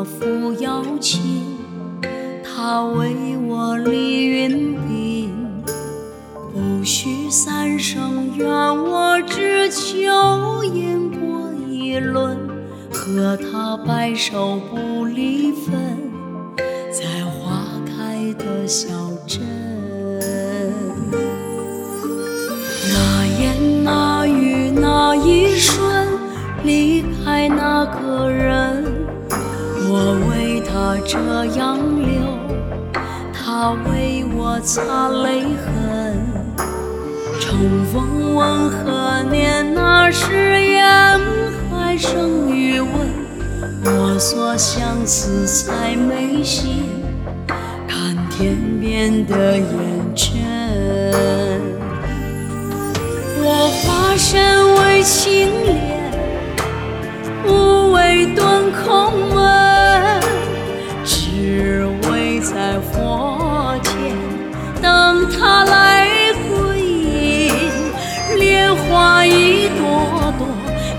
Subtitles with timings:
[0.00, 1.58] 我为他抚瑶琴，
[2.42, 5.28] 他为我立云鬓。
[6.52, 12.38] 不许三生缘，我只求雁过一轮，
[12.90, 15.98] 和他白首不离分，
[16.90, 18.88] 在花开的小
[19.26, 19.79] 镇。
[30.90, 32.20] 为他这样流，
[33.32, 36.18] 他为我擦泪痕。
[37.38, 39.72] 重逢问何年？
[39.72, 41.20] 那时烟
[41.70, 42.90] 还剩余温，
[43.84, 46.82] 我所相思才眉心，
[47.86, 49.66] 看天边的烟
[50.16, 50.40] 尘。
[53.42, 55.89] 我化身为青莲，
[69.00, 70.46] 花一朵朵，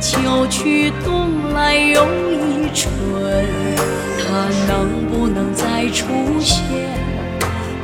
[0.01, 2.91] 秋去冬来又一春，
[4.17, 6.07] 他能不能再出
[6.39, 6.57] 现？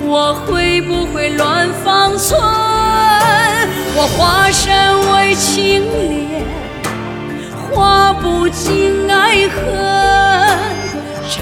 [0.01, 2.41] 我会不会乱方寸？
[3.95, 6.41] 我化身为青莲，
[7.71, 9.55] 化不尽爱恨，
[11.29, 11.37] 斩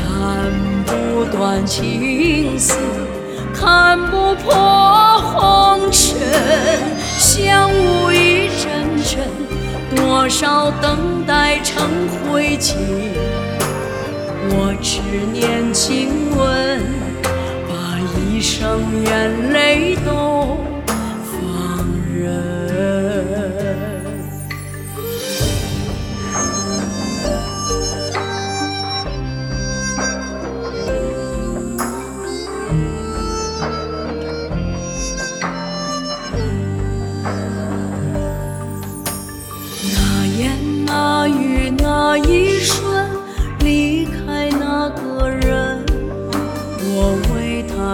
[0.86, 2.76] 不断情丝，
[3.54, 6.18] 看不破红尘。
[7.18, 8.35] 相无一，
[9.94, 11.86] 多少等待成
[12.32, 12.76] 灰烬。
[14.48, 15.02] 我只
[15.34, 16.82] 念亲吻，
[17.68, 20.58] 把一生眼泪都
[21.26, 22.55] 放任。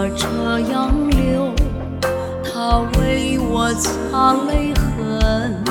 [0.10, 1.54] 这样流，
[2.44, 5.64] 他为我擦泪痕。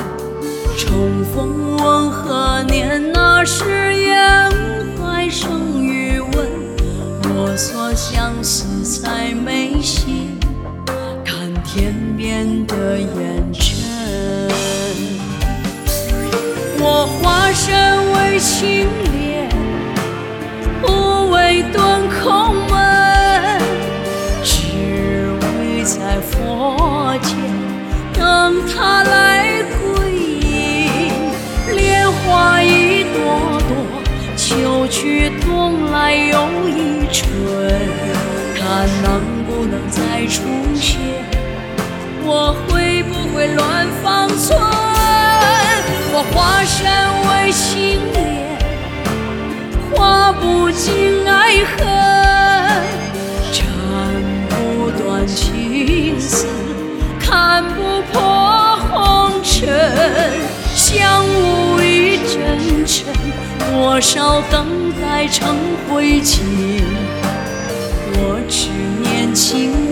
[0.77, 3.11] 重逢问何年？
[3.13, 4.49] 那时烟
[4.97, 6.31] 还生余温，
[7.35, 10.37] 我所相思才没心，
[11.23, 13.67] 看天边的烟尘。
[16.79, 18.87] 我化身为青
[28.67, 31.11] 他来归隐。
[31.75, 33.71] 莲花一朵朵，
[34.35, 37.27] 秋去冬来又一春，
[38.57, 40.41] 他能不能再出
[40.75, 40.99] 现？
[42.23, 44.29] 我会不会乱放
[64.49, 65.55] 等待成
[65.87, 66.39] 灰烬。
[68.13, 68.69] 我只
[69.01, 69.90] 念情